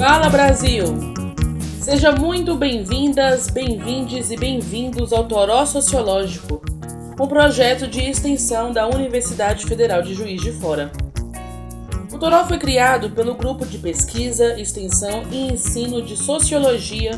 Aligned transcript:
Fala 0.00 0.30
Brasil! 0.30 0.86
Seja 1.78 2.10
muito 2.10 2.54
bem-vindas, 2.54 3.48
bem-vindes 3.48 4.30
e 4.30 4.36
bem-vindos 4.38 5.12
ao 5.12 5.28
Toró 5.28 5.66
Sociológico, 5.66 6.62
um 7.20 7.26
projeto 7.26 7.86
de 7.86 8.08
extensão 8.08 8.72
da 8.72 8.88
Universidade 8.88 9.66
Federal 9.66 10.00
de 10.00 10.14
Juiz 10.14 10.40
de 10.40 10.52
Fora. 10.52 10.90
O 12.10 12.18
Toró 12.18 12.46
foi 12.46 12.56
criado 12.56 13.10
pelo 13.10 13.34
Grupo 13.34 13.66
de 13.66 13.76
Pesquisa, 13.76 14.58
Extensão 14.58 15.22
e 15.30 15.52
Ensino 15.52 16.00
de 16.00 16.16
Sociologia 16.16 17.10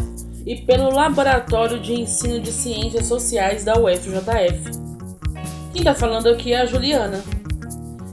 e 0.45 0.57
pelo 0.57 0.93
Laboratório 0.93 1.79
de 1.79 1.93
Ensino 1.93 2.41
de 2.41 2.51
Ciências 2.51 3.07
Sociais 3.07 3.63
da 3.63 3.79
UFJF. 3.79 4.73
Quem 5.73 5.83
está 5.83 5.95
falando 5.95 6.29
aqui 6.29 6.53
é 6.53 6.63
a 6.63 6.67
Juliana. 6.67 7.23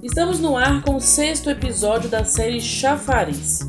Estamos 0.04 0.40
no 0.40 0.55
ar 0.55 0.84
com 0.84 0.95
o 0.95 1.02
sexto 1.02 1.49
episódio 1.49 2.08
da 2.08 2.23
série 2.23 2.62
Chafariz. 2.62 3.66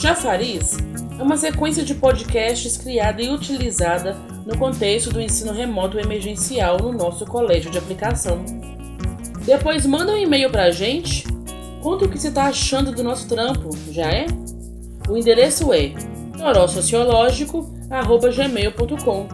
Chafariz 0.00 0.76
é 1.18 1.22
uma 1.22 1.36
sequência 1.36 1.84
de 1.84 1.94
podcasts 1.94 2.78
criada 2.78 3.20
e 3.20 3.28
utilizada 3.28 4.16
no 4.46 4.56
contexto 4.56 5.12
do 5.12 5.20
ensino 5.20 5.52
remoto 5.52 5.98
emergencial 5.98 6.78
no 6.78 6.90
nosso 6.90 7.26
colégio 7.26 7.70
de 7.70 7.76
aplicação. 7.76 8.42
Depois 9.44 9.84
manda 9.84 10.12
um 10.12 10.16
e-mail 10.16 10.48
para 10.48 10.62
a 10.64 10.70
gente, 10.70 11.26
conta 11.82 12.06
o 12.06 12.08
que 12.08 12.18
você 12.18 12.28
está 12.28 12.44
achando 12.44 12.92
do 12.92 13.04
nosso 13.04 13.28
trampo, 13.28 13.68
já 13.90 14.10
é? 14.10 14.24
O 15.06 15.18
endereço 15.18 15.70
é 15.70 15.92
torossociológico.gmail.com 16.38 19.28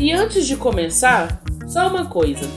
E 0.00 0.12
antes 0.12 0.46
de 0.46 0.56
começar, 0.56 1.42
só 1.66 1.88
uma 1.88 2.06
coisa. 2.06 2.48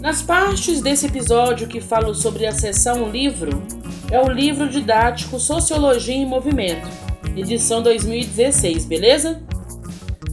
Nas 0.00 0.22
partes 0.22 0.80
desse 0.80 1.06
episódio 1.06 1.66
que 1.66 1.80
falo 1.80 2.14
sobre 2.14 2.46
acessar 2.46 2.96
um 2.96 3.10
livro, 3.10 3.60
é 4.10 4.20
o 4.20 4.28
livro 4.28 4.68
didático 4.68 5.38
Sociologia 5.38 6.14
em 6.14 6.26
Movimento, 6.26 6.88
edição 7.36 7.82
2016, 7.82 8.84
beleza? 8.84 9.42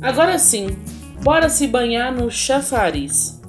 Agora 0.02 0.38
sim, 0.38 0.78
bora 1.24 1.50
se 1.50 1.66
banhar 1.66 2.14
no 2.14 2.30
chafariz. 2.30 3.42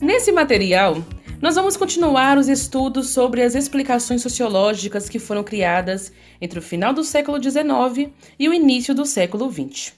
Nesse 0.00 0.32
material, 0.32 1.04
nós 1.42 1.56
vamos 1.56 1.76
continuar 1.76 2.38
os 2.38 2.48
estudos 2.48 3.10
sobre 3.10 3.42
as 3.42 3.54
explicações 3.54 4.22
sociológicas 4.22 5.08
que 5.08 5.18
foram 5.18 5.44
criadas 5.44 6.10
entre 6.40 6.58
o 6.58 6.62
final 6.62 6.94
do 6.94 7.04
século 7.04 7.42
XIX 7.42 8.10
e 8.38 8.48
o 8.48 8.54
início 8.54 8.94
do 8.94 9.04
século 9.04 9.50
XX. 9.52 9.92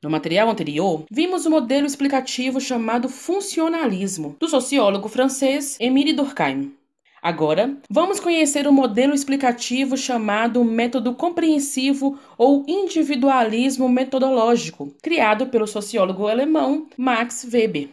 No 0.00 0.08
material 0.08 0.48
anterior, 0.48 1.04
vimos 1.10 1.44
o 1.44 1.50
modelo 1.50 1.84
explicativo 1.84 2.60
chamado 2.60 3.08
funcionalismo, 3.08 4.36
do 4.38 4.48
sociólogo 4.48 5.08
francês 5.08 5.76
Émile 5.80 6.12
Durkheim. 6.12 6.72
Agora, 7.20 7.76
vamos 7.90 8.20
conhecer 8.20 8.68
o 8.68 8.72
modelo 8.72 9.12
explicativo 9.12 9.96
chamado 9.96 10.64
método 10.64 11.14
compreensivo 11.14 12.16
ou 12.38 12.64
individualismo 12.68 13.88
metodológico, 13.88 14.94
criado 15.02 15.48
pelo 15.48 15.66
sociólogo 15.66 16.28
alemão 16.28 16.86
Max 16.96 17.44
Weber. 17.52 17.88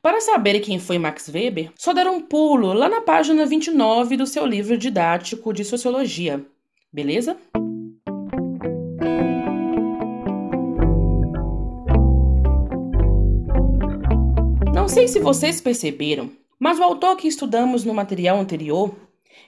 Para 0.00 0.22
saber 0.22 0.60
quem 0.60 0.78
foi 0.78 0.98
Max 0.98 1.28
Weber, 1.28 1.70
só 1.76 1.92
dar 1.92 2.06
um 2.06 2.22
pulo 2.22 2.72
lá 2.72 2.88
na 2.88 3.02
página 3.02 3.44
29 3.44 4.16
do 4.16 4.26
seu 4.26 4.46
livro 4.46 4.78
didático 4.78 5.52
de 5.52 5.66
sociologia. 5.66 6.42
Beleza? 6.90 7.36
Se 15.10 15.18
vocês 15.18 15.60
perceberam, 15.60 16.30
mas 16.56 16.78
o 16.78 16.84
autor 16.84 17.16
que 17.16 17.26
estudamos 17.26 17.84
no 17.84 17.92
material 17.92 18.38
anterior, 18.38 18.94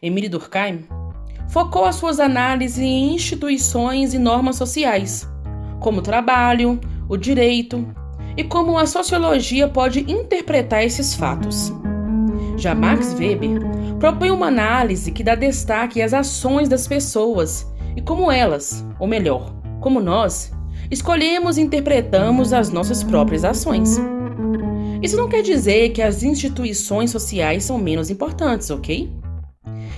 Emile 0.02 0.28
Durkheim, 0.28 0.84
focou 1.48 1.84
as 1.84 1.94
suas 1.94 2.18
análises 2.18 2.78
em 2.78 3.14
instituições 3.14 4.12
e 4.12 4.18
normas 4.18 4.56
sociais, 4.56 5.28
como 5.78 6.00
o 6.00 6.02
trabalho, 6.02 6.80
o 7.08 7.16
direito 7.16 7.86
e 8.36 8.42
como 8.42 8.76
a 8.76 8.86
sociologia 8.86 9.68
pode 9.68 10.00
interpretar 10.10 10.82
esses 10.84 11.14
fatos. 11.14 11.72
Já 12.56 12.74
Max 12.74 13.14
Weber 13.14 13.60
propõe 14.00 14.32
uma 14.32 14.48
análise 14.48 15.12
que 15.12 15.22
dá 15.22 15.36
destaque 15.36 16.02
às 16.02 16.12
ações 16.12 16.68
das 16.68 16.88
pessoas 16.88 17.70
e 17.94 18.02
como 18.02 18.32
elas, 18.32 18.84
ou 18.98 19.06
melhor, 19.06 19.54
como 19.80 20.00
nós, 20.00 20.52
escolhemos 20.90 21.56
e 21.56 21.60
interpretamos 21.60 22.52
as 22.52 22.70
nossas 22.70 23.04
próprias 23.04 23.44
ações. 23.44 24.00
Isso 25.02 25.16
não 25.16 25.28
quer 25.28 25.42
dizer 25.42 25.88
que 25.90 26.00
as 26.00 26.22
instituições 26.22 27.10
sociais 27.10 27.64
são 27.64 27.76
menos 27.76 28.08
importantes, 28.08 28.70
ok? 28.70 29.12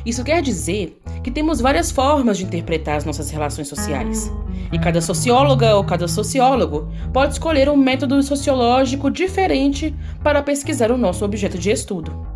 Isso 0.05 0.25
quer 0.25 0.41
dizer 0.41 0.99
que 1.23 1.31
temos 1.31 1.61
várias 1.61 1.91
formas 1.91 2.39
de 2.39 2.45
interpretar 2.45 2.97
as 2.97 3.05
nossas 3.05 3.29
relações 3.31 3.69
sociais. 3.69 4.33
E 4.73 4.79
cada 4.79 5.03
socióloga 5.03 5.77
ou 5.77 5.85
cada 5.85 6.09
sociólogo 6.09 6.89
pode 7.13 7.35
escolher 7.35 7.69
um 7.69 7.77
método 7.77 8.23
sociológico 8.23 9.11
diferente 9.11 9.95
para 10.23 10.43
pesquisar 10.43 10.91
o 10.91 10.99
nosso 10.99 11.25
objeto 11.25 11.59
de 11.59 11.71
estudo. 11.71 12.27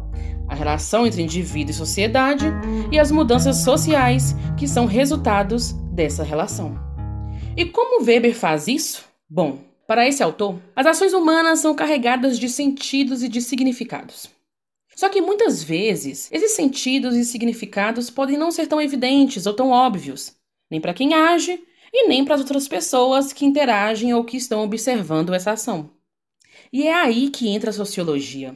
A 0.46 0.54
relação 0.54 1.06
entre 1.06 1.22
indivíduo 1.22 1.70
e 1.70 1.74
sociedade 1.74 2.46
e 2.92 2.98
as 2.98 3.10
mudanças 3.10 3.58
sociais 3.58 4.36
que 4.56 4.68
são 4.68 4.86
resultados 4.86 5.72
dessa 5.92 6.22
relação. 6.22 6.78
E 7.56 7.64
como 7.64 8.04
Weber 8.04 8.34
faz 8.34 8.68
isso? 8.68 9.04
Bom, 9.28 9.67
para 9.88 10.06
esse 10.06 10.22
autor, 10.22 10.60
as 10.76 10.86
ações 10.86 11.14
humanas 11.14 11.60
são 11.60 11.74
carregadas 11.74 12.38
de 12.38 12.46
sentidos 12.46 13.22
e 13.22 13.28
de 13.28 13.40
significados. 13.40 14.28
Só 14.94 15.08
que 15.08 15.22
muitas 15.22 15.62
vezes, 15.62 16.28
esses 16.30 16.50
sentidos 16.50 17.16
e 17.16 17.24
significados 17.24 18.10
podem 18.10 18.36
não 18.36 18.50
ser 18.50 18.66
tão 18.66 18.82
evidentes 18.82 19.46
ou 19.46 19.54
tão 19.54 19.70
óbvios, 19.70 20.34
nem 20.70 20.78
para 20.78 20.92
quem 20.92 21.14
age 21.14 21.58
e 21.90 22.06
nem 22.06 22.22
para 22.22 22.34
as 22.34 22.42
outras 22.42 22.68
pessoas 22.68 23.32
que 23.32 23.46
interagem 23.46 24.12
ou 24.12 24.24
que 24.24 24.36
estão 24.36 24.62
observando 24.62 25.32
essa 25.32 25.52
ação. 25.52 25.88
E 26.70 26.86
é 26.86 26.92
aí 26.92 27.30
que 27.30 27.48
entra 27.48 27.70
a 27.70 27.72
sociologia. 27.72 28.54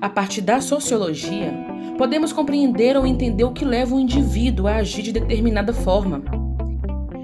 A 0.00 0.08
partir 0.08 0.40
da 0.40 0.60
sociologia, 0.60 1.52
podemos 1.98 2.32
compreender 2.32 2.96
ou 2.96 3.04
entender 3.04 3.42
o 3.42 3.52
que 3.52 3.64
leva 3.64 3.96
o 3.96 4.00
indivíduo 4.00 4.68
a 4.68 4.76
agir 4.76 5.02
de 5.02 5.10
determinada 5.10 5.72
forma 5.72 6.39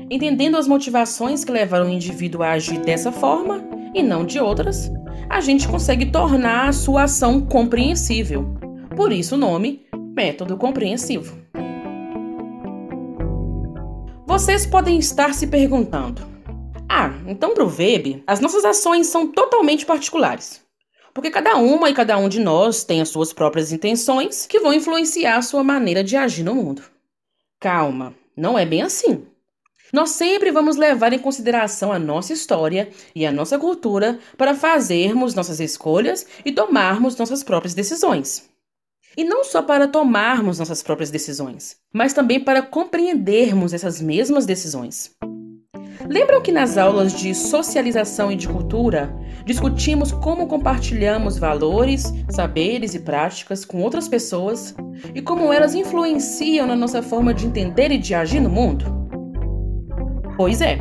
Entendendo 0.09 0.56
as 0.56 0.69
motivações 0.69 1.44
que 1.44 1.50
levaram 1.50 1.87
o 1.87 1.93
indivíduo 1.93 2.43
a 2.43 2.53
agir 2.53 2.78
dessa 2.78 3.11
forma 3.11 3.65
e 3.93 4.03
não 4.03 4.25
de 4.25 4.39
outras, 4.39 4.89
a 5.28 5.41
gente 5.41 5.67
consegue 5.67 6.06
tornar 6.06 6.69
a 6.69 6.72
sua 6.72 7.05
ação 7.05 7.41
compreensível. 7.41 8.47
Por 8.95 9.11
isso 9.11 9.34
o 9.34 9.39
nome 9.39 9.84
método 10.15 10.56
compreensivo. 10.56 11.37
Vocês 14.25 14.65
podem 14.65 14.99
estar 14.99 15.34
se 15.34 15.49
perguntando: 15.49 16.22
Ah, 16.89 17.12
então 17.27 17.53
para 17.53 17.65
o 17.65 17.69
Weber, 17.69 18.22
as 18.27 18.39
nossas 18.39 18.65
ações 18.65 19.09
são 19.09 19.27
totalmente 19.27 19.84
particulares. 19.84 20.65
Porque 21.12 21.31
cada 21.31 21.56
uma 21.56 21.91
e 21.91 21.95
cada 21.95 22.16
um 22.16 22.28
de 22.28 22.39
nós 22.39 22.84
tem 22.84 23.00
as 23.00 23.09
suas 23.09 23.33
próprias 23.33 23.72
intenções 23.72 24.47
que 24.47 24.61
vão 24.61 24.72
influenciar 24.72 25.39
a 25.39 25.43
sua 25.43 25.65
maneira 25.65 26.05
de 26.05 26.15
agir 26.15 26.45
no 26.45 26.55
mundo. 26.55 26.83
Calma, 27.59 28.15
não 28.37 28.56
é 28.56 28.65
bem 28.65 28.83
assim. 28.83 29.27
Nós 29.92 30.10
sempre 30.10 30.50
vamos 30.50 30.76
levar 30.76 31.12
em 31.12 31.19
consideração 31.19 31.92
a 31.92 31.98
nossa 31.98 32.32
história 32.32 32.88
e 33.14 33.24
a 33.24 33.32
nossa 33.32 33.58
cultura 33.58 34.19
para 34.36 34.54
fazermos 34.54 35.34
nossas 35.34 35.60
escolhas 35.60 36.26
e 36.44 36.52
tomarmos 36.52 37.16
nossas 37.16 37.42
próprias 37.42 37.74
decisões. 37.74 38.48
E 39.16 39.24
não 39.24 39.44
só 39.44 39.62
para 39.62 39.88
tomarmos 39.88 40.58
nossas 40.58 40.82
próprias 40.82 41.10
decisões, 41.10 41.76
mas 41.92 42.12
também 42.12 42.38
para 42.38 42.60
compreendermos 42.60 43.72
essas 43.72 44.00
mesmas 44.00 44.44
decisões. 44.44 45.12
Lembram 46.08 46.41
que 46.41 46.53
nas 46.53 46.76
aulas 46.76 47.12
de 47.12 47.34
socialização 47.34 48.30
e 48.30 48.36
de 48.36 48.47
cultura 48.47 49.12
discutimos 49.44 50.12
como 50.12 50.47
compartilhamos 50.47 51.39
valores, 51.39 52.12
saberes 52.30 52.94
e 52.94 53.00
práticas 53.00 53.65
com 53.65 53.82
outras 53.82 54.06
pessoas 54.06 54.74
e 55.15 55.22
como 55.22 55.53
elas 55.53 55.74
influenciam 55.74 56.66
na 56.66 56.77
nossa 56.77 57.03
forma 57.03 57.32
de 57.32 57.47
entender 57.47 57.91
e 57.91 57.98
de 57.98 58.15
agir 58.15 58.41
no 58.41 58.50
mundo? 58.50 59.05
Pois 60.36 60.60
é. 60.60 60.78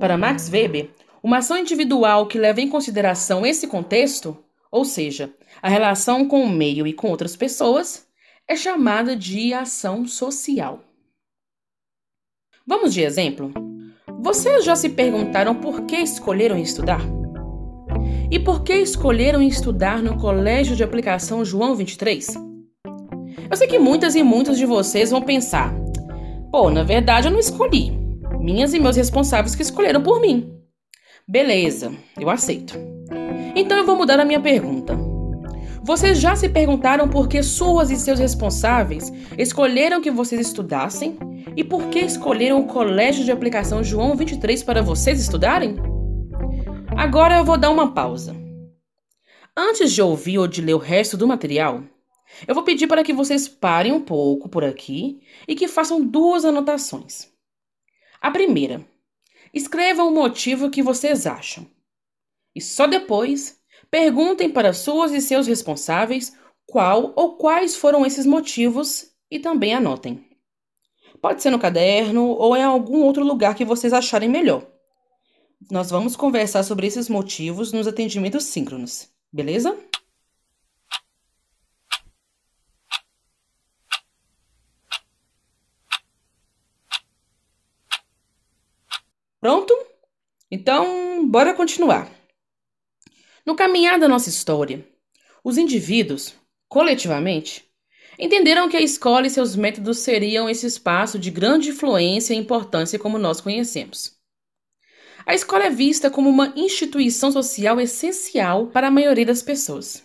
Para 0.00 0.16
Max 0.16 0.48
Weber, 0.48 0.90
uma 1.22 1.38
ação 1.38 1.58
individual 1.58 2.26
que 2.26 2.38
leva 2.38 2.62
em 2.62 2.68
consideração 2.68 3.44
esse 3.44 3.66
contexto, 3.66 4.36
ou 4.70 4.86
seja, 4.86 5.30
a 5.60 5.68
relação 5.68 6.26
com 6.26 6.42
o 6.42 6.48
meio 6.48 6.86
e 6.86 6.94
com 6.94 7.10
outras 7.10 7.36
pessoas, 7.36 8.06
é 8.48 8.56
chamada 8.56 9.14
de 9.14 9.52
ação 9.52 10.06
social. 10.06 10.80
Vamos 12.66 12.94
de 12.94 13.02
exemplo? 13.02 13.52
Vocês 14.20 14.64
já 14.64 14.74
se 14.74 14.88
perguntaram 14.88 15.54
por 15.54 15.82
que 15.82 15.96
escolheram 15.96 16.56
estudar? 16.56 17.02
E 18.30 18.40
por 18.40 18.64
que 18.64 18.74
escolheram 18.74 19.42
estudar 19.42 20.02
no 20.02 20.16
Colégio 20.16 20.74
de 20.74 20.82
Aplicação 20.82 21.44
João 21.44 21.74
23? 21.74 22.34
Eu 23.50 23.56
sei 23.56 23.68
que 23.68 23.78
muitas 23.78 24.14
e 24.14 24.22
muitos 24.22 24.56
de 24.56 24.64
vocês 24.64 25.10
vão 25.10 25.20
pensar: 25.20 25.74
pô, 26.50 26.70
na 26.70 26.82
verdade 26.82 27.28
eu 27.28 27.32
não 27.32 27.38
escolhi. 27.38 28.05
Minhas 28.46 28.72
e 28.72 28.78
meus 28.78 28.94
responsáveis 28.94 29.56
que 29.56 29.62
escolheram 29.62 30.00
por 30.00 30.20
mim. 30.20 30.56
Beleza, 31.26 31.92
eu 32.16 32.30
aceito. 32.30 32.78
Então 33.56 33.76
eu 33.76 33.84
vou 33.84 33.96
mudar 33.96 34.20
a 34.20 34.24
minha 34.24 34.40
pergunta. 34.40 34.96
Vocês 35.82 36.20
já 36.20 36.36
se 36.36 36.48
perguntaram 36.48 37.08
por 37.08 37.26
que 37.26 37.42
suas 37.42 37.90
e 37.90 37.96
seus 37.96 38.20
responsáveis 38.20 39.12
escolheram 39.36 40.00
que 40.00 40.12
vocês 40.12 40.40
estudassem 40.40 41.18
e 41.56 41.64
por 41.64 41.88
que 41.88 41.98
escolheram 41.98 42.60
o 42.60 42.68
Colégio 42.68 43.24
de 43.24 43.32
Aplicação 43.32 43.82
João 43.82 44.14
23 44.14 44.62
para 44.62 44.80
vocês 44.80 45.20
estudarem? 45.20 45.74
Agora 46.96 47.38
eu 47.38 47.44
vou 47.44 47.58
dar 47.58 47.70
uma 47.70 47.94
pausa. 47.94 48.32
Antes 49.56 49.92
de 49.92 50.00
ouvir 50.00 50.38
ou 50.38 50.46
de 50.46 50.62
ler 50.62 50.74
o 50.74 50.78
resto 50.78 51.16
do 51.16 51.26
material, 51.26 51.82
eu 52.46 52.54
vou 52.54 52.62
pedir 52.62 52.86
para 52.86 53.02
que 53.02 53.12
vocês 53.12 53.48
parem 53.48 53.90
um 53.90 54.00
pouco 54.00 54.48
por 54.48 54.62
aqui 54.62 55.18
e 55.48 55.56
que 55.56 55.66
façam 55.66 56.00
duas 56.00 56.44
anotações. 56.44 57.34
A 58.26 58.30
primeira, 58.32 58.84
escrevam 59.54 60.08
o 60.08 60.10
motivo 60.10 60.68
que 60.68 60.82
vocês 60.82 61.28
acham. 61.28 61.64
E 62.56 62.60
só 62.60 62.88
depois 62.88 63.56
Perguntem 63.90 64.50
para 64.50 64.72
suas 64.72 65.12
e 65.12 65.20
seus 65.20 65.46
responsáveis 65.46 66.32
qual 66.66 67.12
ou 67.14 67.36
quais 67.36 67.76
foram 67.76 68.04
esses 68.04 68.26
motivos 68.26 69.12
e 69.30 69.38
também 69.38 69.74
anotem. 69.74 70.24
Pode 71.20 71.40
ser 71.40 71.50
no 71.50 71.58
caderno 71.58 72.30
ou 72.30 72.56
em 72.56 72.64
algum 72.64 73.04
outro 73.04 73.24
lugar 73.24 73.54
que 73.54 73.64
vocês 73.64 73.92
acharem 73.92 74.28
melhor. 74.28 74.66
Nós 75.70 75.88
vamos 75.88 76.16
conversar 76.16 76.64
sobre 76.64 76.86
esses 76.86 77.08
motivos 77.08 77.72
nos 77.72 77.86
atendimentos 77.86 78.42
síncronos, 78.44 79.08
beleza? 79.32 79.78
Pronto? 89.46 89.72
Então, 90.50 91.24
bora 91.24 91.54
continuar. 91.54 92.10
No 93.46 93.54
caminhar 93.54 93.96
da 93.96 94.08
nossa 94.08 94.28
história, 94.28 94.84
os 95.44 95.56
indivíduos, 95.56 96.34
coletivamente, 96.68 97.64
entenderam 98.18 98.68
que 98.68 98.76
a 98.76 98.80
escola 98.80 99.24
e 99.24 99.30
seus 99.30 99.54
métodos 99.54 99.98
seriam 99.98 100.50
esse 100.50 100.66
espaço 100.66 101.16
de 101.16 101.30
grande 101.30 101.70
influência 101.70 102.34
e 102.34 102.36
importância 102.36 102.98
como 102.98 103.18
nós 103.18 103.40
conhecemos. 103.40 104.16
A 105.24 105.32
escola 105.32 105.66
é 105.66 105.70
vista 105.70 106.10
como 106.10 106.28
uma 106.28 106.52
instituição 106.56 107.30
social 107.30 107.80
essencial 107.80 108.66
para 108.66 108.88
a 108.88 108.90
maioria 108.90 109.26
das 109.26 109.42
pessoas. 109.42 110.02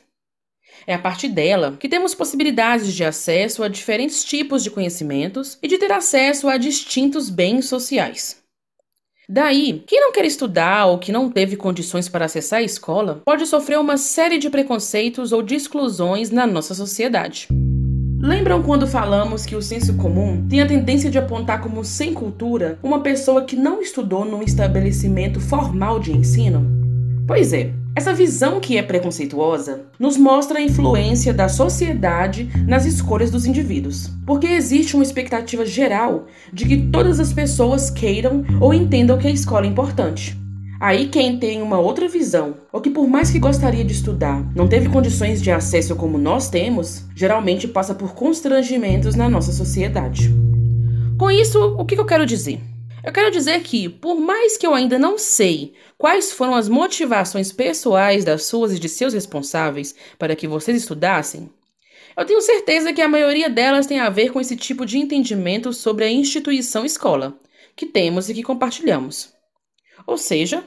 É 0.85 0.93
a 0.93 0.99
partir 0.99 1.29
dela 1.29 1.77
que 1.79 1.89
temos 1.89 2.13
possibilidades 2.13 2.93
de 2.93 3.03
acesso 3.03 3.63
a 3.63 3.67
diferentes 3.67 4.23
tipos 4.23 4.63
de 4.63 4.69
conhecimentos 4.69 5.57
e 5.63 5.67
de 5.67 5.79
ter 5.79 5.91
acesso 5.91 6.47
a 6.47 6.57
distintos 6.57 7.27
bens 7.27 7.65
sociais. 7.65 8.39
Daí, 9.33 9.81
quem 9.87 10.01
não 10.01 10.11
quer 10.11 10.25
estudar 10.25 10.87
ou 10.87 10.99
que 10.99 11.09
não 11.09 11.31
teve 11.31 11.55
condições 11.55 12.09
para 12.09 12.25
acessar 12.25 12.59
a 12.59 12.63
escola 12.63 13.21
pode 13.23 13.45
sofrer 13.45 13.79
uma 13.79 13.95
série 13.95 14.37
de 14.37 14.49
preconceitos 14.49 15.31
ou 15.31 15.41
de 15.41 15.55
exclusões 15.55 16.29
na 16.29 16.45
nossa 16.45 16.73
sociedade. 16.75 17.47
Lembram 18.19 18.61
quando 18.61 18.85
falamos 18.85 19.45
que 19.45 19.55
o 19.55 19.61
senso 19.61 19.95
comum 19.95 20.45
tem 20.49 20.61
a 20.61 20.67
tendência 20.67 21.09
de 21.09 21.17
apontar 21.17 21.61
como 21.61 21.85
sem 21.85 22.13
cultura 22.13 22.77
uma 22.83 22.99
pessoa 22.99 23.45
que 23.45 23.55
não 23.55 23.81
estudou 23.81 24.25
num 24.25 24.43
estabelecimento 24.43 25.39
formal 25.39 25.97
de 25.97 26.11
ensino? 26.11 26.69
Pois 27.25 27.53
é, 27.53 27.71
essa 27.93 28.13
visão 28.13 28.61
que 28.61 28.77
é 28.77 28.83
preconceituosa 28.83 29.81
nos 29.99 30.15
mostra 30.15 30.59
a 30.59 30.61
influência 30.61 31.33
da 31.33 31.49
sociedade 31.49 32.49
nas 32.65 32.85
escolhas 32.85 33.29
dos 33.29 33.45
indivíduos, 33.45 34.09
porque 34.25 34.47
existe 34.47 34.95
uma 34.95 35.03
expectativa 35.03 35.65
geral 35.65 36.25
de 36.53 36.65
que 36.65 36.77
todas 36.77 37.19
as 37.19 37.33
pessoas 37.33 37.89
queiram 37.89 38.45
ou 38.61 38.73
entendam 38.73 39.17
que 39.17 39.27
a 39.27 39.31
escola 39.31 39.65
é 39.65 39.69
importante. 39.69 40.39
Aí 40.79 41.09
quem 41.09 41.37
tem 41.37 41.61
uma 41.61 41.79
outra 41.79 42.07
visão, 42.07 42.55
ou 42.71 42.79
que 42.79 42.89
por 42.89 43.07
mais 43.07 43.29
que 43.29 43.37
gostaria 43.37 43.83
de 43.83 43.93
estudar, 43.93 44.43
não 44.55 44.67
teve 44.67 44.89
condições 44.89 45.41
de 45.41 45.51
acesso 45.51 45.95
como 45.95 46.17
nós 46.17 46.49
temos, 46.49 47.05
geralmente 47.13 47.67
passa 47.67 47.93
por 47.93 48.15
constrangimentos 48.15 49.15
na 49.15 49.29
nossa 49.29 49.51
sociedade. 49.51 50.33
Com 51.19 51.29
isso, 51.29 51.75
o 51.77 51.85
que 51.85 51.99
eu 51.99 52.05
quero 52.05 52.25
dizer? 52.25 52.70
Eu 53.03 53.11
quero 53.11 53.31
dizer 53.31 53.61
que, 53.63 53.89
por 53.89 54.19
mais 54.19 54.57
que 54.57 54.65
eu 54.65 54.75
ainda 54.75 54.99
não 54.99 55.17
sei 55.17 55.73
quais 55.97 56.31
foram 56.31 56.53
as 56.53 56.69
motivações 56.69 57.51
pessoais 57.51 58.23
das 58.23 58.43
suas 58.43 58.73
e 58.73 58.79
de 58.79 58.87
seus 58.87 59.13
responsáveis 59.13 59.95
para 60.19 60.35
que 60.35 60.47
vocês 60.47 60.77
estudassem, 60.77 61.49
eu 62.15 62.25
tenho 62.25 62.41
certeza 62.41 62.93
que 62.93 63.01
a 63.01 63.07
maioria 63.07 63.49
delas 63.49 63.87
tem 63.87 63.99
a 63.99 64.09
ver 64.09 64.31
com 64.31 64.39
esse 64.39 64.55
tipo 64.55 64.85
de 64.85 64.99
entendimento 64.99 65.73
sobre 65.73 66.05
a 66.05 66.11
instituição 66.11 66.85
escola, 66.85 67.35
que 67.75 67.87
temos 67.87 68.29
e 68.29 68.35
que 68.35 68.43
compartilhamos. 68.43 69.33
Ou 70.05 70.17
seja, 70.17 70.63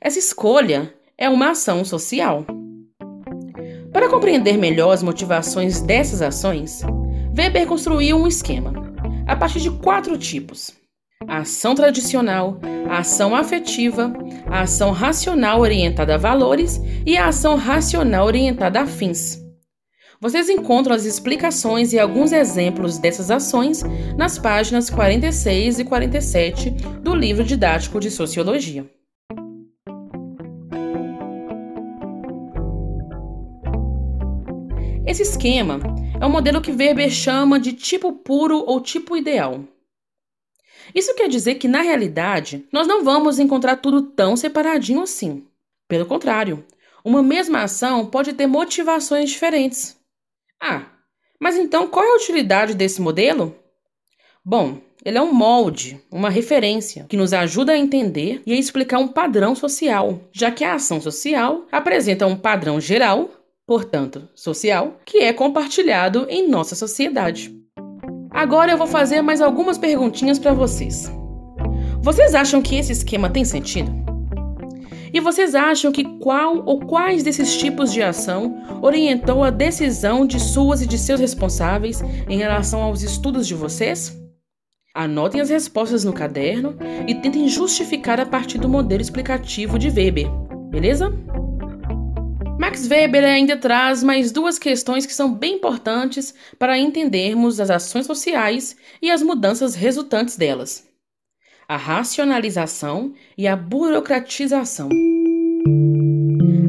essa 0.00 0.18
escolha 0.18 0.92
é 1.16 1.28
uma 1.28 1.50
ação 1.50 1.84
social. 1.84 2.44
Para 3.92 4.08
compreender 4.08 4.58
melhor 4.58 4.90
as 4.90 5.04
motivações 5.04 5.80
dessas 5.80 6.20
ações, 6.20 6.80
Weber 7.36 7.66
construiu 7.66 8.16
um 8.16 8.26
esquema, 8.26 8.72
a 9.26 9.36
partir 9.36 9.60
de 9.60 9.70
quatro 9.70 10.18
tipos 10.18 10.74
a 11.26 11.38
ação 11.38 11.74
tradicional, 11.74 12.60
a 12.88 12.98
ação 12.98 13.34
afetiva, 13.34 14.12
a 14.46 14.62
ação 14.62 14.90
racional 14.90 15.60
orientada 15.60 16.14
a 16.14 16.18
valores 16.18 16.80
e 17.04 17.16
a 17.16 17.28
ação 17.28 17.56
racional 17.56 18.26
orientada 18.26 18.80
a 18.80 18.86
fins. 18.86 19.42
Vocês 20.20 20.48
encontram 20.48 20.94
as 20.94 21.04
explicações 21.04 21.92
e 21.92 21.98
alguns 21.98 22.32
exemplos 22.32 22.98
dessas 22.98 23.30
ações 23.30 23.82
nas 24.16 24.38
páginas 24.38 24.88
46 24.88 25.80
e 25.80 25.84
47 25.84 26.70
do 27.02 27.14
livro 27.14 27.44
didático 27.44 28.00
de 28.00 28.10
Sociologia. 28.10 28.86
Esse 35.06 35.22
esquema 35.22 35.80
é 36.20 36.26
um 36.26 36.30
modelo 36.30 36.60
que 36.60 36.72
Weber 36.72 37.10
chama 37.10 37.60
de 37.60 37.72
tipo 37.72 38.12
puro 38.12 38.64
ou 38.66 38.80
tipo 38.80 39.16
ideal. 39.16 39.60
Isso 40.94 41.14
quer 41.14 41.28
dizer 41.28 41.56
que, 41.56 41.68
na 41.68 41.82
realidade, 41.82 42.66
nós 42.72 42.86
não 42.86 43.04
vamos 43.04 43.38
encontrar 43.38 43.76
tudo 43.76 44.02
tão 44.02 44.36
separadinho 44.36 45.02
assim. 45.02 45.44
Pelo 45.88 46.06
contrário, 46.06 46.64
uma 47.04 47.22
mesma 47.22 47.62
ação 47.62 48.06
pode 48.06 48.32
ter 48.32 48.46
motivações 48.46 49.30
diferentes. 49.30 49.96
Ah, 50.60 50.86
mas 51.38 51.56
então 51.56 51.86
qual 51.86 52.04
é 52.04 52.08
a 52.08 52.16
utilidade 52.16 52.74
desse 52.74 53.00
modelo? 53.00 53.54
Bom, 54.44 54.80
ele 55.04 55.18
é 55.18 55.22
um 55.22 55.32
molde, 55.32 56.00
uma 56.10 56.28
referência, 56.28 57.06
que 57.08 57.16
nos 57.16 57.32
ajuda 57.32 57.72
a 57.72 57.78
entender 57.78 58.42
e 58.44 58.52
a 58.52 58.56
explicar 58.56 58.98
um 58.98 59.06
padrão 59.06 59.54
social, 59.54 60.20
já 60.32 60.50
que 60.50 60.64
a 60.64 60.74
ação 60.74 61.00
social 61.00 61.64
apresenta 61.70 62.26
um 62.26 62.36
padrão 62.36 62.80
geral, 62.80 63.30
portanto, 63.64 64.28
social, 64.34 65.00
que 65.04 65.18
é 65.18 65.32
compartilhado 65.32 66.26
em 66.28 66.48
nossa 66.48 66.74
sociedade. 66.74 67.54
Agora 68.36 68.70
eu 68.70 68.76
vou 68.76 68.86
fazer 68.86 69.22
mais 69.22 69.40
algumas 69.40 69.78
perguntinhas 69.78 70.38
para 70.38 70.52
vocês. 70.52 71.10
Vocês 72.02 72.34
acham 72.34 72.60
que 72.60 72.76
esse 72.76 72.92
esquema 72.92 73.30
tem 73.30 73.46
sentido? 73.46 73.90
E 75.10 75.18
vocês 75.20 75.54
acham 75.54 75.90
que 75.90 76.04
qual 76.18 76.62
ou 76.66 76.80
quais 76.80 77.22
desses 77.22 77.56
tipos 77.56 77.90
de 77.90 78.02
ação 78.02 78.62
orientou 78.82 79.42
a 79.42 79.48
decisão 79.48 80.26
de 80.26 80.38
suas 80.38 80.82
e 80.82 80.86
de 80.86 80.98
seus 80.98 81.18
responsáveis 81.18 82.02
em 82.28 82.36
relação 82.36 82.82
aos 82.82 83.02
estudos 83.02 83.46
de 83.46 83.54
vocês? 83.54 84.14
Anotem 84.94 85.40
as 85.40 85.48
respostas 85.48 86.04
no 86.04 86.12
caderno 86.12 86.76
e 87.08 87.14
tentem 87.14 87.48
justificar 87.48 88.20
a 88.20 88.26
partir 88.26 88.58
do 88.58 88.68
modelo 88.68 89.00
explicativo 89.00 89.78
de 89.78 89.88
Weber, 89.88 90.28
beleza? 90.70 91.10
Max 92.58 92.88
Weber 92.88 93.24
ainda 93.24 93.56
traz 93.56 94.02
mais 94.02 94.32
duas 94.32 94.58
questões 94.58 95.04
que 95.04 95.14
são 95.14 95.32
bem 95.32 95.56
importantes 95.56 96.34
para 96.58 96.78
entendermos 96.78 97.60
as 97.60 97.70
ações 97.70 98.06
sociais 98.06 98.76
e 99.00 99.10
as 99.10 99.22
mudanças 99.22 99.74
resultantes 99.74 100.36
delas: 100.36 100.84
a 101.68 101.76
racionalização 101.76 103.12
e 103.36 103.46
a 103.46 103.54
burocratização. 103.54 104.88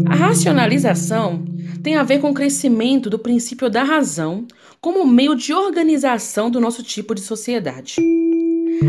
A 0.10 0.16
racionalização 0.16 1.46
tem 1.82 1.96
a 1.96 2.04
ver 2.04 2.20
com 2.20 2.32
o 2.32 2.34
crescimento 2.34 3.10
do 3.10 3.20
princípio 3.20 3.70
da 3.70 3.84
razão 3.84 4.46
como 4.82 5.06
meio 5.08 5.36
de 5.36 5.54
organização 5.54 6.50
do 6.50 6.60
nosso 6.60 6.84
tipo 6.84 7.16
de 7.16 7.22
sociedade. 7.22 7.96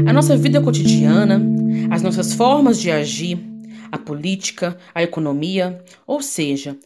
A 0.07 0.13
nossa 0.13 0.37
vida 0.37 0.61
cotidiana, 0.61 1.41
as 1.91 2.03
nossas 2.03 2.35
formas 2.35 2.79
de 2.79 2.91
agir, 2.91 3.39
a 3.91 3.99
política, 3.99 4.77
a 4.95 5.03
economia, 5.03 5.83
ou 6.07 6.21
seja, 6.21 6.77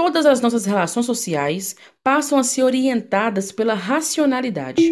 todas 0.00 0.24
as 0.24 0.40
nossas 0.40 0.64
relações 0.64 1.04
sociais 1.04 1.76
passam 2.02 2.38
a 2.38 2.42
ser 2.42 2.62
orientadas 2.62 3.52
pela 3.52 3.74
racionalidade. 3.74 4.90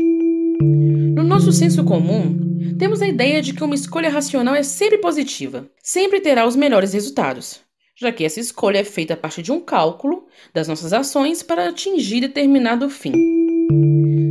No 1.17 1.25
nosso 1.25 1.51
senso 1.51 1.83
comum, 1.83 2.77
temos 2.79 3.01
a 3.01 3.09
ideia 3.09 3.41
de 3.41 3.55
que 3.55 3.65
uma 3.65 3.75
escolha 3.75 4.11
racional 4.11 4.55
é 4.55 4.63
sempre 4.63 4.99
positiva, 4.99 5.67
sempre 5.83 6.21
terá 6.21 6.47
os 6.47 6.55
melhores 6.55 6.93
resultados, 6.93 7.63
já 7.97 8.13
que 8.13 8.23
essa 8.23 8.39
escolha 8.39 8.81
é 8.81 8.85
feita 8.85 9.15
a 9.15 9.17
partir 9.17 9.41
de 9.41 9.51
um 9.51 9.61
cálculo 9.63 10.27
das 10.53 10.69
nossas 10.69 10.93
ações 10.93 11.43
para 11.43 11.71
atingir 11.71 12.21
determinado 12.21 12.91
fim. 12.91 13.13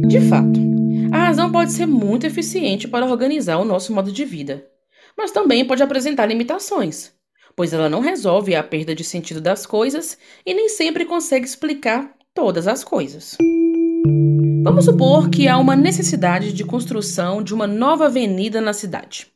De 0.07 0.22
fato, 0.29 0.60
a 1.12 1.17
razão 1.17 1.51
pode 1.51 1.72
ser 1.72 1.88
muito 1.88 2.27
eficiente 2.27 2.88
para 2.88 3.07
organizar 3.07 3.57
o 3.57 3.65
nosso 3.65 3.91
modo 3.91 4.12
de 4.12 4.24
vida, 4.24 4.63
mas 5.17 5.31
também 5.31 5.65
pode 5.65 5.81
apresentar 5.81 6.27
limitações, 6.27 7.17
pois 7.58 7.74
ela 7.74 7.90
não 7.90 8.02
resolve 8.02 8.54
a 8.54 8.62
perda 8.64 8.94
de 8.94 9.04
sentido 9.04 9.42
das 9.42 9.66
coisas 9.66 10.16
e 10.46 10.54
nem 10.54 10.70
sempre 10.70 11.04
consegue 11.06 11.44
explicar 11.44 12.14
todas 12.32 12.68
as 12.68 12.84
coisas. 12.84 13.36
Vamos 14.64 14.86
supor 14.86 15.28
que 15.28 15.48
há 15.48 15.58
uma 15.58 15.76
necessidade 15.76 16.54
de 16.54 16.64
construção 16.64 17.42
de 17.42 17.56
uma 17.56 17.66
nova 17.66 18.06
avenida 18.06 18.62
na 18.62 18.74
cidade. 18.74 19.28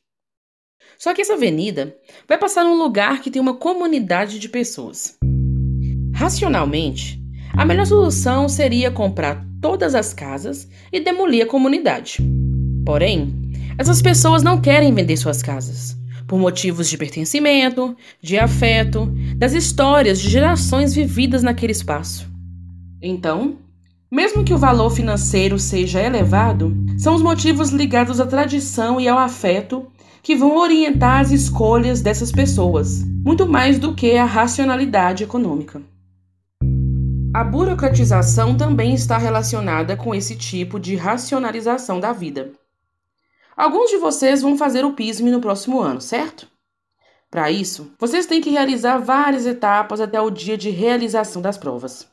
Só 0.99 1.15
que 1.15 1.21
essa 1.21 1.33
avenida 1.33 1.95
vai 2.27 2.37
passar 2.37 2.63
num 2.63 2.77
lugar 2.77 3.21
que 3.21 3.31
tem 3.31 3.41
uma 3.41 3.55
comunidade 3.55 4.37
de 4.37 4.47
pessoas. 4.47 5.17
Racionalmente, 6.13 7.19
a 7.57 7.65
melhor 7.65 7.87
solução 7.87 8.47
seria 8.47 8.91
comprar 8.91 9.43
todas 9.59 9.95
as 9.95 10.13
casas 10.13 10.69
e 10.93 10.99
demolir 10.99 11.43
a 11.43 11.49
comunidade. 11.49 12.17
Porém, 12.85 13.33
essas 13.79 13.99
pessoas 13.99 14.43
não 14.43 14.61
querem 14.61 14.93
vender 14.93 15.17
suas 15.17 15.41
casas, 15.41 15.97
por 16.31 16.39
motivos 16.39 16.89
de 16.89 16.97
pertencimento, 16.97 17.93
de 18.21 18.39
afeto, 18.39 19.11
das 19.35 19.51
histórias 19.51 20.17
de 20.17 20.29
gerações 20.29 20.93
vividas 20.93 21.43
naquele 21.43 21.73
espaço. 21.73 22.25
Então, 23.01 23.57
mesmo 24.09 24.41
que 24.41 24.53
o 24.53 24.57
valor 24.57 24.91
financeiro 24.91 25.59
seja 25.59 26.01
elevado, 26.01 26.73
são 26.97 27.15
os 27.15 27.21
motivos 27.21 27.71
ligados 27.71 28.21
à 28.21 28.25
tradição 28.25 28.97
e 28.97 29.09
ao 29.09 29.17
afeto 29.17 29.85
que 30.23 30.33
vão 30.33 30.55
orientar 30.55 31.19
as 31.19 31.31
escolhas 31.31 31.99
dessas 31.99 32.31
pessoas, 32.31 33.03
muito 33.25 33.45
mais 33.45 33.77
do 33.77 33.93
que 33.93 34.15
a 34.15 34.23
racionalidade 34.23 35.25
econômica. 35.25 35.81
A 37.35 37.43
burocratização 37.43 38.55
também 38.55 38.93
está 38.93 39.17
relacionada 39.17 39.97
com 39.97 40.15
esse 40.15 40.37
tipo 40.37 40.79
de 40.79 40.95
racionalização 40.95 41.99
da 41.99 42.13
vida. 42.13 42.53
Alguns 43.55 43.89
de 43.89 43.97
vocês 43.97 44.41
vão 44.41 44.57
fazer 44.57 44.85
o 44.85 44.93
PISM 44.93 45.29
no 45.29 45.41
próximo 45.41 45.79
ano, 45.79 45.99
certo? 46.01 46.47
Para 47.29 47.51
isso, 47.51 47.91
vocês 47.97 48.25
têm 48.25 48.41
que 48.41 48.49
realizar 48.49 48.97
várias 48.97 49.45
etapas 49.45 50.01
até 50.01 50.19
o 50.19 50.29
dia 50.29 50.57
de 50.57 50.69
realização 50.69 51.41
das 51.41 51.57
provas. 51.57 52.07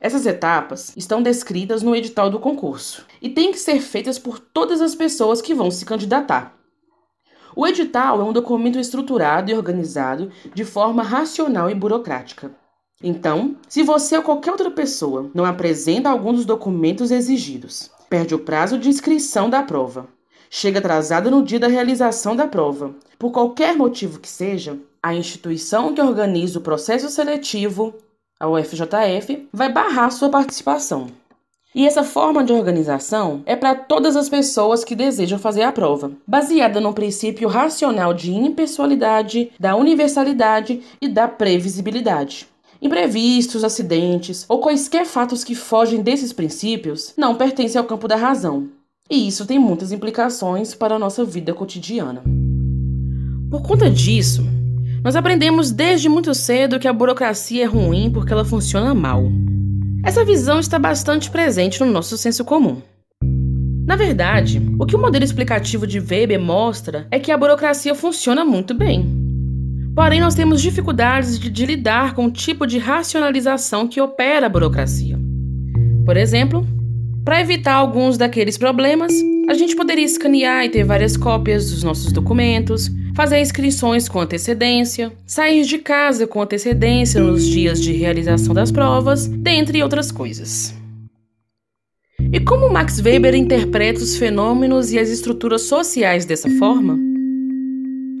Essas 0.00 0.26
etapas 0.26 0.92
estão 0.96 1.22
descritas 1.22 1.82
no 1.82 1.94
edital 1.94 2.28
do 2.28 2.40
concurso 2.40 3.06
e 3.20 3.30
têm 3.30 3.52
que 3.52 3.58
ser 3.58 3.80
feitas 3.80 4.18
por 4.18 4.38
todas 4.38 4.80
as 4.80 4.94
pessoas 4.94 5.40
que 5.40 5.54
vão 5.54 5.70
se 5.70 5.84
candidatar. 5.84 6.56
O 7.54 7.66
edital 7.66 8.20
é 8.20 8.24
um 8.24 8.32
documento 8.32 8.78
estruturado 8.78 9.50
e 9.50 9.54
organizado 9.54 10.32
de 10.54 10.64
forma 10.64 11.02
racional 11.02 11.70
e 11.70 11.74
burocrática. 11.74 12.50
Então, 13.02 13.56
se 13.68 13.82
você 13.82 14.16
ou 14.16 14.22
qualquer 14.22 14.50
outra 14.50 14.70
pessoa 14.70 15.30
não 15.34 15.44
apresenta 15.44 16.10
algum 16.10 16.32
dos 16.32 16.44
documentos 16.44 17.10
exigidos, 17.10 17.90
perde 18.08 18.34
o 18.34 18.38
prazo 18.38 18.78
de 18.78 18.88
inscrição 18.88 19.48
da 19.48 19.62
prova, 19.62 20.08
chega 20.54 20.80
atrasado 20.80 21.30
no 21.30 21.42
dia 21.42 21.58
da 21.58 21.66
realização 21.66 22.36
da 22.36 22.46
prova, 22.46 22.94
por 23.18 23.32
qualquer 23.32 23.74
motivo 23.74 24.20
que 24.20 24.28
seja, 24.28 24.76
a 25.02 25.14
instituição 25.14 25.94
que 25.94 26.00
organiza 26.02 26.58
o 26.58 26.62
processo 26.62 27.08
seletivo, 27.08 27.94
a 28.38 28.46
UFJF, 28.46 29.48
vai 29.50 29.72
barrar 29.72 30.12
sua 30.12 30.28
participação. 30.28 31.06
E 31.74 31.86
essa 31.86 32.04
forma 32.04 32.44
de 32.44 32.52
organização 32.52 33.42
é 33.46 33.56
para 33.56 33.74
todas 33.74 34.14
as 34.14 34.28
pessoas 34.28 34.84
que 34.84 34.94
desejam 34.94 35.38
fazer 35.38 35.62
a 35.62 35.72
prova, 35.72 36.12
baseada 36.26 36.82
no 36.82 36.92
princípio 36.92 37.48
racional 37.48 38.12
de 38.12 38.30
impessoalidade, 38.30 39.50
da 39.58 39.74
universalidade 39.74 40.82
e 41.00 41.08
da 41.08 41.26
previsibilidade. 41.26 42.46
Imprevistos, 42.82 43.64
acidentes 43.64 44.44
ou 44.50 44.60
quaisquer 44.60 45.06
fatos 45.06 45.44
que 45.44 45.54
fogem 45.54 46.02
desses 46.02 46.30
princípios 46.30 47.14
não 47.16 47.36
pertencem 47.36 47.78
ao 47.78 47.86
campo 47.86 48.06
da 48.06 48.16
razão. 48.16 48.68
E 49.12 49.28
isso 49.28 49.44
tem 49.44 49.58
muitas 49.58 49.92
implicações 49.92 50.74
para 50.74 50.94
a 50.94 50.98
nossa 50.98 51.22
vida 51.22 51.52
cotidiana. 51.52 52.22
Por 53.50 53.60
conta 53.60 53.90
disso, 53.90 54.42
nós 55.04 55.14
aprendemos 55.14 55.70
desde 55.70 56.08
muito 56.08 56.32
cedo 56.32 56.78
que 56.78 56.88
a 56.88 56.92
burocracia 56.94 57.64
é 57.64 57.66
ruim 57.66 58.10
porque 58.10 58.32
ela 58.32 58.42
funciona 58.42 58.94
mal. 58.94 59.22
Essa 60.02 60.24
visão 60.24 60.58
está 60.58 60.78
bastante 60.78 61.30
presente 61.30 61.78
no 61.80 61.92
nosso 61.92 62.16
senso 62.16 62.42
comum. 62.42 62.80
Na 63.86 63.96
verdade, 63.96 64.62
o 64.80 64.86
que 64.86 64.96
o 64.96 64.98
modelo 64.98 65.26
explicativo 65.26 65.86
de 65.86 66.00
Weber 66.00 66.40
mostra 66.40 67.06
é 67.10 67.18
que 67.18 67.30
a 67.30 67.36
burocracia 67.36 67.94
funciona 67.94 68.46
muito 68.46 68.72
bem. 68.72 69.04
Porém, 69.94 70.22
nós 70.22 70.34
temos 70.34 70.62
dificuldades 70.62 71.38
de, 71.38 71.50
de 71.50 71.66
lidar 71.66 72.14
com 72.14 72.24
o 72.24 72.32
tipo 72.32 72.66
de 72.66 72.78
racionalização 72.78 73.86
que 73.86 74.00
opera 74.00 74.46
a 74.46 74.48
burocracia. 74.48 75.20
Por 76.06 76.16
exemplo, 76.16 76.66
para 77.24 77.40
evitar 77.40 77.74
alguns 77.74 78.18
daqueles 78.18 78.58
problemas, 78.58 79.12
a 79.48 79.54
gente 79.54 79.76
poderia 79.76 80.04
escanear 80.04 80.64
e 80.64 80.68
ter 80.68 80.84
várias 80.84 81.16
cópias 81.16 81.70
dos 81.70 81.82
nossos 81.82 82.12
documentos, 82.12 82.90
fazer 83.14 83.40
inscrições 83.40 84.08
com 84.08 84.20
antecedência, 84.20 85.12
sair 85.26 85.64
de 85.64 85.78
casa 85.78 86.26
com 86.26 86.42
antecedência 86.42 87.20
nos 87.20 87.46
dias 87.46 87.80
de 87.80 87.92
realização 87.92 88.52
das 88.52 88.72
provas, 88.72 89.26
dentre 89.26 89.82
outras 89.82 90.10
coisas. 90.10 90.74
E 92.32 92.40
como 92.40 92.70
Max 92.70 93.00
Weber 93.00 93.34
interpreta 93.34 94.00
os 94.00 94.16
fenômenos 94.16 94.92
e 94.92 94.98
as 94.98 95.08
estruturas 95.08 95.62
sociais 95.62 96.24
dessa 96.24 96.48
forma? 96.58 97.11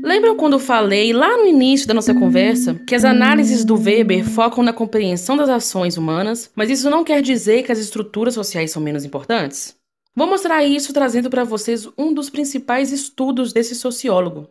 Lembram 0.02 0.36
quando 0.36 0.58
falei 0.58 1.12
lá 1.12 1.36
no 1.38 1.46
início 1.46 1.86
da 1.86 1.94
nossa 1.94 2.12
conversa 2.12 2.74
que 2.74 2.94
as 2.94 3.04
análises 3.04 3.64
do 3.64 3.76
Weber 3.76 4.28
focam 4.28 4.64
na 4.64 4.72
compreensão 4.72 5.36
das 5.36 5.48
ações 5.48 5.96
humanas, 5.96 6.50
mas 6.56 6.70
isso 6.70 6.90
não 6.90 7.04
quer 7.04 7.22
dizer 7.22 7.62
que 7.62 7.70
as 7.70 7.78
estruturas 7.78 8.34
sociais 8.34 8.72
são 8.72 8.82
menos 8.82 9.04
importantes? 9.04 9.76
Vou 10.12 10.26
mostrar 10.26 10.64
isso 10.64 10.92
trazendo 10.92 11.30
para 11.30 11.44
vocês 11.44 11.88
um 11.96 12.12
dos 12.12 12.28
principais 12.28 12.90
estudos 12.90 13.52
desse 13.52 13.76
sociólogo, 13.76 14.48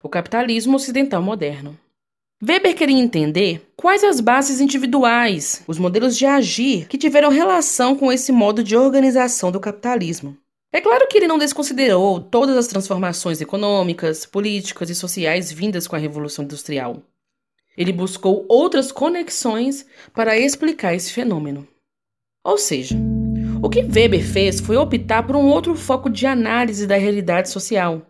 o 0.00 0.08
capitalismo 0.08 0.76
ocidental 0.76 1.20
moderno. 1.20 1.76
Weber 2.40 2.76
queria 2.76 2.96
entender 2.96 3.72
quais 3.76 4.04
as 4.04 4.20
bases 4.20 4.60
individuais, 4.60 5.64
os 5.66 5.80
modelos 5.80 6.16
de 6.16 6.26
agir 6.26 6.86
que 6.86 6.96
tiveram 6.96 7.30
relação 7.30 7.96
com 7.96 8.12
esse 8.12 8.30
modo 8.30 8.62
de 8.62 8.76
organização 8.76 9.50
do 9.50 9.58
capitalismo. 9.58 10.36
É 10.72 10.80
claro 10.80 11.06
que 11.08 11.16
ele 11.16 11.28
não 11.28 11.38
desconsiderou 11.38 12.20
todas 12.20 12.56
as 12.56 12.66
transformações 12.66 13.40
econômicas, 13.40 14.26
políticas 14.26 14.90
e 14.90 14.94
sociais 14.94 15.50
vindas 15.50 15.86
com 15.86 15.96
a 15.96 15.98
Revolução 15.98 16.44
Industrial. 16.44 17.02
Ele 17.76 17.92
buscou 17.92 18.44
outras 18.48 18.90
conexões 18.90 19.86
para 20.12 20.36
explicar 20.38 20.94
esse 20.94 21.12
fenômeno. 21.12 21.66
Ou 22.44 22.58
seja, 22.58 22.96
o 23.62 23.68
que 23.68 23.80
Weber 23.82 24.24
fez 24.24 24.60
foi 24.60 24.76
optar 24.76 25.22
por 25.26 25.36
um 25.36 25.46
outro 25.46 25.74
foco 25.74 26.08
de 26.08 26.26
análise 26.26 26.86
da 26.86 26.96
realidade 26.96 27.50
social, 27.50 28.02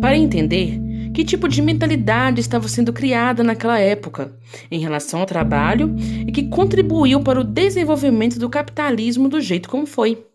para 0.00 0.16
entender 0.16 0.78
que 1.14 1.24
tipo 1.24 1.48
de 1.48 1.60
mentalidade 1.60 2.40
estava 2.40 2.68
sendo 2.68 2.92
criada 2.92 3.42
naquela 3.42 3.78
época 3.78 4.38
em 4.70 4.80
relação 4.80 5.20
ao 5.20 5.26
trabalho 5.26 5.94
e 6.26 6.32
que 6.32 6.48
contribuiu 6.48 7.20
para 7.22 7.40
o 7.40 7.44
desenvolvimento 7.44 8.38
do 8.38 8.48
capitalismo 8.48 9.28
do 9.28 9.40
jeito 9.40 9.68
como 9.68 9.86
foi. 9.86 10.26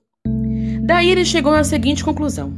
Daí 0.87 1.11
ele 1.11 1.25
chegou 1.25 1.53
à 1.53 1.65
seguinte 1.65 2.01
conclusão: 2.01 2.53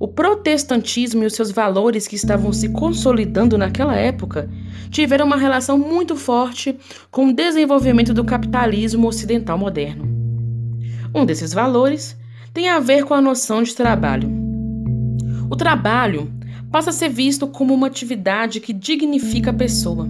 o 0.00 0.08
protestantismo 0.08 1.22
e 1.22 1.26
os 1.26 1.34
seus 1.34 1.52
valores 1.52 2.08
que 2.08 2.16
estavam 2.16 2.52
se 2.52 2.70
consolidando 2.70 3.56
naquela 3.56 3.94
época 3.94 4.50
tiveram 4.90 5.26
uma 5.26 5.36
relação 5.36 5.78
muito 5.78 6.16
forte 6.16 6.76
com 7.08 7.28
o 7.28 7.32
desenvolvimento 7.32 8.12
do 8.12 8.24
capitalismo 8.24 9.06
ocidental 9.06 9.56
moderno. 9.56 10.04
Um 11.14 11.24
desses 11.24 11.52
valores 11.52 12.18
tem 12.52 12.68
a 12.68 12.80
ver 12.80 13.04
com 13.04 13.14
a 13.14 13.20
noção 13.20 13.62
de 13.62 13.76
trabalho. 13.76 14.28
O 15.48 15.54
trabalho 15.54 16.28
passa 16.72 16.90
a 16.90 16.92
ser 16.92 17.10
visto 17.10 17.46
como 17.46 17.72
uma 17.72 17.86
atividade 17.86 18.58
que 18.58 18.72
dignifica 18.72 19.50
a 19.50 19.54
pessoa. 19.54 20.08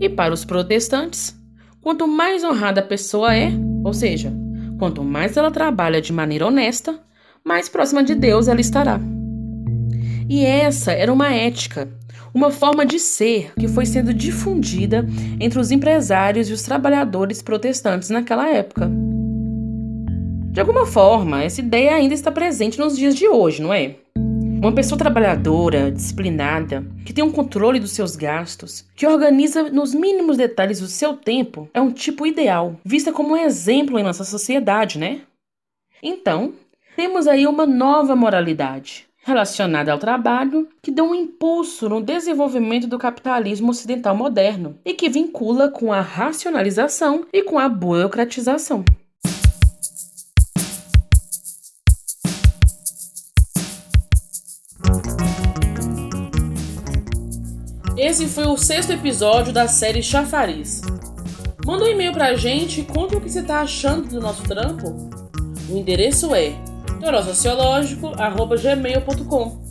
E 0.00 0.08
para 0.08 0.32
os 0.32 0.42
protestantes, 0.46 1.38
quanto 1.82 2.08
mais 2.08 2.42
honrada 2.42 2.80
a 2.80 2.84
pessoa 2.84 3.36
é, 3.36 3.52
ou 3.84 3.92
seja, 3.92 4.32
Quanto 4.80 5.04
mais 5.04 5.36
ela 5.36 5.50
trabalha 5.50 6.00
de 6.00 6.10
maneira 6.10 6.46
honesta, 6.46 6.98
mais 7.44 7.68
próxima 7.68 8.02
de 8.02 8.14
Deus 8.14 8.48
ela 8.48 8.62
estará. 8.62 8.98
E 10.26 10.42
essa 10.42 10.90
era 10.90 11.12
uma 11.12 11.28
ética, 11.28 11.86
uma 12.32 12.50
forma 12.50 12.86
de 12.86 12.98
ser 12.98 13.52
que 13.60 13.68
foi 13.68 13.84
sendo 13.84 14.14
difundida 14.14 15.06
entre 15.38 15.60
os 15.60 15.70
empresários 15.70 16.48
e 16.48 16.54
os 16.54 16.62
trabalhadores 16.62 17.42
protestantes 17.42 18.08
naquela 18.08 18.48
época. 18.48 18.90
De 20.50 20.60
alguma 20.60 20.86
forma, 20.86 21.42
essa 21.42 21.60
ideia 21.60 21.96
ainda 21.96 22.14
está 22.14 22.32
presente 22.32 22.78
nos 22.78 22.96
dias 22.96 23.14
de 23.14 23.28
hoje, 23.28 23.60
não 23.60 23.74
é? 23.74 23.96
Uma 24.60 24.74
pessoa 24.74 24.98
trabalhadora, 24.98 25.90
disciplinada, 25.90 26.84
que 27.06 27.14
tem 27.14 27.24
um 27.24 27.32
controle 27.32 27.80
dos 27.80 27.92
seus 27.92 28.14
gastos, 28.14 28.84
que 28.94 29.06
organiza 29.06 29.70
nos 29.70 29.94
mínimos 29.94 30.36
detalhes 30.36 30.82
o 30.82 30.86
seu 30.86 31.16
tempo, 31.16 31.66
é 31.72 31.80
um 31.80 31.90
tipo 31.90 32.26
ideal, 32.26 32.76
vista 32.84 33.10
como 33.10 33.30
um 33.32 33.36
exemplo 33.38 33.98
em 33.98 34.02
nossa 34.02 34.22
sociedade, 34.22 34.98
né? 34.98 35.22
Então, 36.02 36.52
temos 36.94 37.26
aí 37.26 37.46
uma 37.46 37.64
nova 37.64 38.14
moralidade 38.14 39.06
relacionada 39.24 39.92
ao 39.92 39.98
trabalho 39.98 40.68
que 40.82 40.90
deu 40.90 41.06
um 41.06 41.14
impulso 41.14 41.88
no 41.88 42.02
desenvolvimento 42.02 42.86
do 42.86 42.98
capitalismo 42.98 43.70
ocidental 43.70 44.14
moderno 44.14 44.76
e 44.84 44.92
que 44.92 45.08
vincula 45.08 45.70
com 45.70 45.90
a 45.90 46.02
racionalização 46.02 47.24
e 47.32 47.42
com 47.42 47.58
a 47.58 47.66
burocratização. 47.66 48.84
Esse 58.10 58.26
foi 58.26 58.46
o 58.48 58.56
sexto 58.56 58.92
episódio 58.92 59.52
da 59.52 59.68
série 59.68 60.02
Chafariz. 60.02 60.80
Manda 61.64 61.84
um 61.84 61.86
e-mail 61.86 62.12
pra 62.12 62.34
gente 62.34 62.80
e 62.80 62.84
conta 62.84 63.16
o 63.16 63.20
que 63.20 63.30
você 63.30 63.40
tá 63.40 63.60
achando 63.60 64.08
do 64.08 64.20
nosso 64.20 64.42
trampo. 64.42 65.08
O 65.68 65.76
endereço 65.76 66.34
é 66.34 66.56
torosociológico.gmail.com 67.00 69.64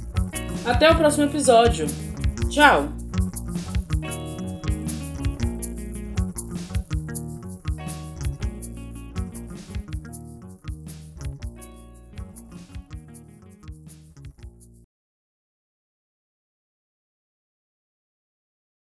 Até 0.65 0.89
o 0.89 0.96
próximo 0.96 1.25
episódio. 1.25 1.88
Tchau! 2.50 2.98